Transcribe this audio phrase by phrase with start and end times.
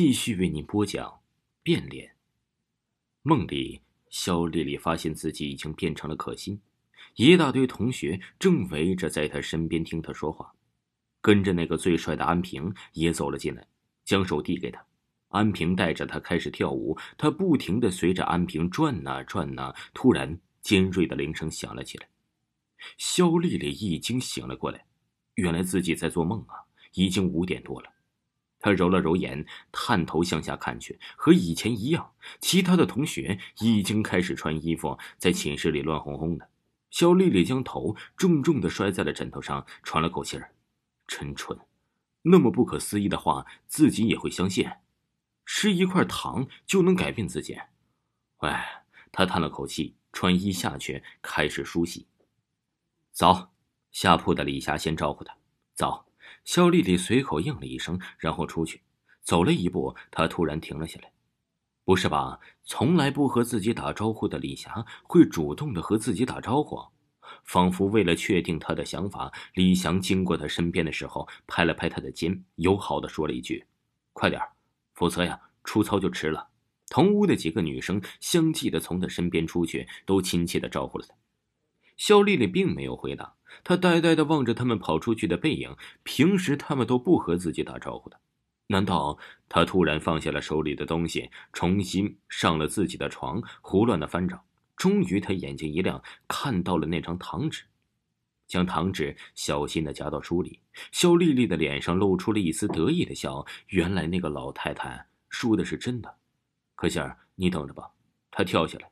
[0.00, 1.22] 继续为您播讲
[1.60, 2.14] 变脸。
[3.22, 6.60] 梦里，肖丽丽发现自己已经变成了可心，
[7.16, 10.54] 一大堆同学正围着在她身边听她说话。
[11.20, 13.66] 跟着那个最帅的安平也走了进来，
[14.04, 14.86] 将手递给她。
[15.30, 19.74] 安平带着她开始跳舞，她不停的随着安平转呐转呐。
[19.92, 22.08] 突然，尖锐的铃声响了起来，
[22.98, 24.86] 肖丽丽一惊醒了过来，
[25.34, 26.54] 原来自己在做梦啊！
[26.94, 27.90] 已经五点多了。
[28.60, 36.48] 他揉了揉眼，探头向下看去，和以前一样，其他的同学已经开始穿衣服，在寝室里乱哄哄的。
[36.90, 40.54] 肖丽丽将头重重的摔在了枕头上，喘了口气儿，
[41.06, 41.58] 真蠢，
[42.22, 44.68] 那么不可思议的话，自己也会相信？
[45.44, 47.58] 吃一块糖就能改变自己？
[48.38, 52.08] 哎，他叹了口气，穿衣下去，开始梳洗。
[53.12, 53.52] 早，
[53.92, 55.36] 下铺的李霞先招呼他，
[55.74, 56.07] 早。
[56.44, 58.82] 肖丽丽随口应了一声，然后出去，
[59.22, 61.12] 走了一步，她突然停了下来。
[61.84, 62.38] 不是吧？
[62.64, 66.78] 从来不和自己打招呼的李霞会主动的和自己打招呼？
[67.44, 73.66] 仿佛为了确定他的想法，李翔经过他身边的时候，拍了拍他的肩，友好的说了一句
[74.12, 74.40] ：“快点
[74.94, 76.48] 否则呀，出操就迟了。”
[76.90, 81.14] 同屋的几个女生相继的从他身边出去，都亲切的招呼了他。
[81.98, 83.34] 肖丽丽并没有回答。
[83.64, 88.18] 她呆呆的望着他们跑出去的背影，平时他们都不和自己打招呼的，
[88.68, 89.18] 难道
[89.48, 94.44] 她突然放下了手里的东西，重新上了自己的床，胡乱的翻找？
[94.76, 97.64] 终于，她眼睛一亮，看到了那张糖纸，
[98.46, 100.60] 将糖纸小心的夹到书里。
[100.92, 106.16] 肖丽丽的脸上露出了一丝得意的笑，原来那个老太太说的是真的。
[106.76, 107.90] 可心儿，你等着吧。
[108.30, 108.90] 她跳下来，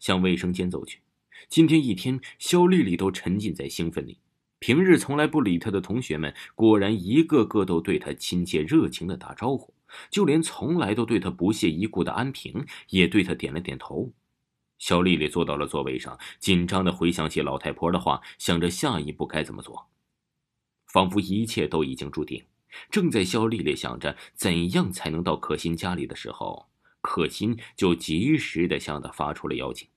[0.00, 1.00] 向卫生间走去。
[1.48, 4.18] 今天一天，肖丽丽都沉浸在兴奋里。
[4.58, 9.72] 平日从来不理她的同学们，果然一个个都对她亲切热情的打招呼。
[10.10, 14.12] 就连从来都对她不屑一顾的安平，也对她点了点头。
[14.78, 19.88] 肖丽丽坐到了座位上，紧张的回想起老太婆的话，想着下一步该怎么做。
[20.86, 22.44] 仿佛一切都已经注定。
[22.90, 26.68] 正在肖丽丽想着怎样才能到可心家里的时候，
[27.00, 29.88] 可心就及时的向她发出了邀请。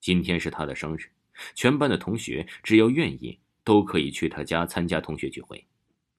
[0.00, 1.10] 今天是他的生日，
[1.54, 5.66] 全班的同学只要愿意，都可以去他家参加同学聚会。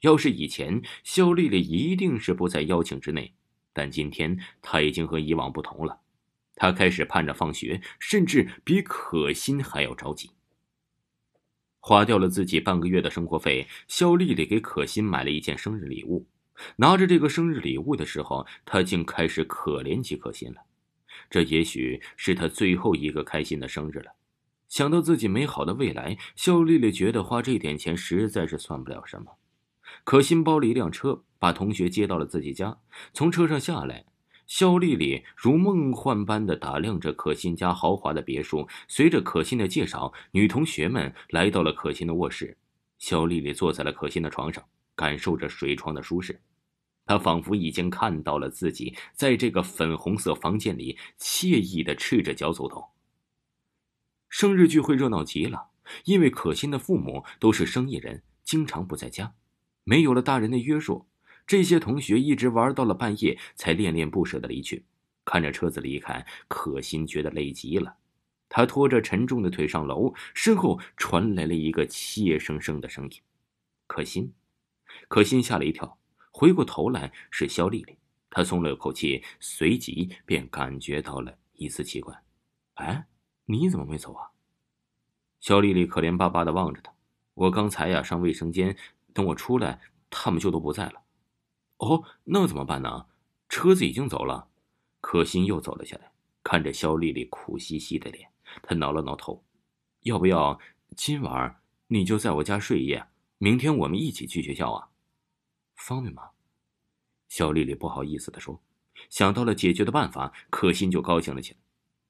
[0.01, 3.33] 要是以前，肖丽丽一定是不在邀请之内，
[3.73, 6.01] 但今天她已经和以往不同了。
[6.55, 10.31] 她开始盼着放学，甚至比可心还要着急。
[11.79, 16.27] 花掉了自己半个月的生活费，肖丽丽给可心买了一件生日礼物。
[16.75, 20.66] 拿着这个生日礼物的时候，她竟开始可怜起可心了。
[21.29, 24.13] 这也许是他最后一个开心的生日了。
[24.67, 29.31] 想到自己美好的未来，肖丽丽觉得花这点钱实在是算不了什么。
[30.03, 32.78] 可心包了一辆车，把同学接到了自己家。
[33.13, 34.05] 从车上下来，
[34.45, 38.67] 肖丽丽如梦幻般的打量着可心家豪华的别墅。
[38.89, 42.57] 随着可心的介绍，女同学们来到了可心的卧室。
[42.97, 44.63] 肖丽丽坐在了可心的床上，
[44.95, 46.41] 感受着水床的舒适。
[47.07, 52.90] 他仿佛已经看到了自己在这个粉红色房间里惬意的赤着脚走动。
[54.29, 55.69] 生日聚会热闹极了，
[56.03, 59.34] 因为可心的父母都是生意人，经常不在家，
[59.85, 61.07] 没有了大人的约束，
[61.47, 64.85] 这些同学一直玩到了半夜才恋恋不舍的离去。
[65.23, 67.96] 看着车子离开，可心觉得累极了，
[68.50, 73.22] 他拖着沉重的腿上楼，身后传来了一个怯生生的声音
[73.88, 74.34] ：“可心。”
[75.07, 75.97] 可心吓了一跳。
[76.37, 77.97] 回过头来是肖丽丽，
[78.29, 82.15] 她松了口气，随即便感觉到了一丝奇怪。
[82.75, 83.07] 哎，
[83.45, 84.29] 你怎么没走啊？
[85.39, 86.93] 肖丽丽可怜巴巴的望着他。
[87.33, 88.77] 我刚才呀上卫生间，
[89.15, 89.81] 等我出来，
[90.11, 91.01] 他们就都不在了。
[91.77, 93.07] 哦，那怎么办呢？
[93.49, 94.47] 车子已经走了。
[95.01, 96.11] 可心又走了下来，
[96.43, 98.29] 看着肖丽丽苦兮兮的脸，
[98.61, 99.43] 她挠了挠头。
[100.01, 100.59] 要不要
[100.95, 103.07] 今晚你就在我家睡一夜，
[103.39, 104.89] 明天我们一起去学校啊？
[105.87, 106.31] 方便吗？
[107.29, 108.61] 肖丽丽不好意思的说。
[109.09, 111.59] 想到了解决的办法，可心就高兴了起来。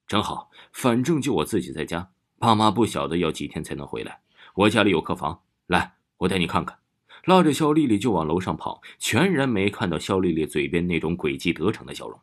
[0.08, 2.10] 正好，反正就我自己在家，
[2.40, 4.20] 爸妈不晓得要几天才能回来。
[4.54, 6.80] 我家里有客房，来，我带你看看。
[7.24, 12.20] 拉着肖丽丽就往楼上跑，全然没看到肖丽丽嘴边那种诡计得逞的笑容。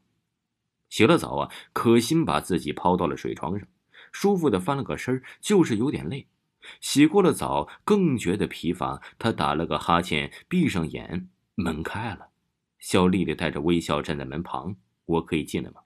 [0.90, 3.66] 洗了澡啊，可心把自己抛到了水床上，
[4.12, 6.28] 舒服的翻了个身就是有点累。
[6.82, 11.30] 洗过了澡，更觉得疲乏，她打了个哈欠，闭上眼。
[11.56, 12.30] 门开了，
[12.80, 14.76] 肖丽丽带着微笑站在门旁。
[15.06, 15.82] 我可以进来吗？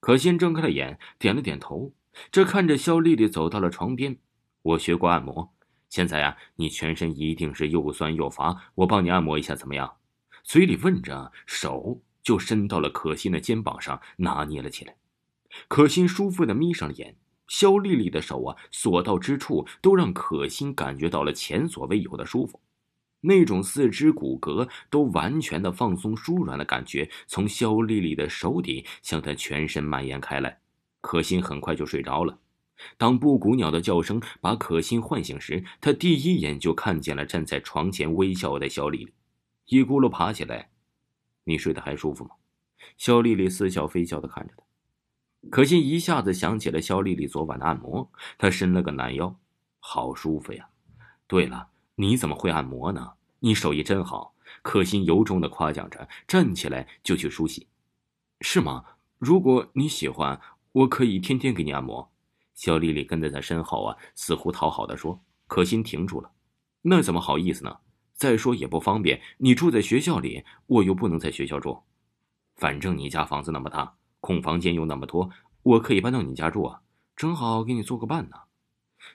[0.00, 1.92] 可心睁开了眼，点了点头。
[2.30, 4.18] 这看着肖丽丽走到了床边。
[4.62, 5.52] 我学过按摩，
[5.88, 9.96] 现在呀，你全身一定是又酸又乏，我帮你按摩一下怎么样？
[10.44, 14.96] 嘴里问着，手就伸到了可心的肩膀上，拿捏了起来。
[15.68, 17.16] 可心舒服的眯上了眼，
[17.48, 22.60] 肖丽丽的手啊，所到之处都让可心感觉到了前所未有的舒服。
[23.22, 30.60] 那种四肢骨骼都完全的放松舒软的感觉，从肖丽丽的手底向她全身蔓延开来。
[31.00, 32.38] 可心很快就睡着了。
[32.96, 39.12] 当布谷鸟的叫声把可心唤醒时，她第一眼就看见了站在床前微笑的肖丽丽，
[39.66, 40.70] 一咕噜爬起来
[41.44, 42.30] ：“你睡得还舒服吗？”
[42.98, 44.64] 肖丽丽似笑非笑的看着他。
[45.50, 49.36] 可心一下子想起了肖丽丽昨晚的按摩，她伸了个懒腰，
[49.78, 50.68] 好舒服呀。
[51.28, 51.68] 对了。
[51.96, 53.12] 你怎么会按摩呢？
[53.40, 57.66] 你手艺真好，可心由衷的夸奖着，站起来就去梳洗。
[58.40, 58.84] 是吗？
[59.18, 60.40] 如果你喜欢，
[60.72, 62.10] 我可以天天给你按摩。
[62.54, 65.22] 肖丽丽跟在他身后啊，似乎讨好的说。
[65.46, 66.30] 可心停住了，
[66.80, 67.78] 那怎么好意思呢？
[68.14, 71.82] 再说也不方便，你住在学校里，我又不能在学校住。
[72.56, 75.28] 反正你家房子那么大，空房间又那么多，
[75.62, 76.80] 我可以搬到你家住啊，
[77.14, 78.36] 正好给你做个伴呢。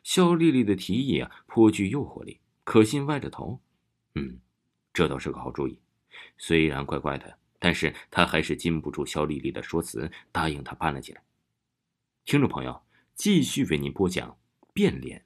[0.04, 2.40] 肖丽丽的提议啊，颇具诱惑力。
[2.68, 3.62] 可心歪着头，
[4.16, 4.42] 嗯，
[4.92, 5.80] 这倒是个好主意。
[6.38, 11.22] 虽然怪怪的，但是他还是禁不住肖丽丽的说辞，答应她搬了进来。
[12.26, 12.84] 听众朋友，
[13.16, 14.38] 继续为您播讲
[14.74, 15.24] 变脸。